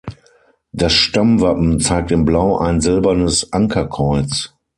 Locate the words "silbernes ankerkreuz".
2.81-4.51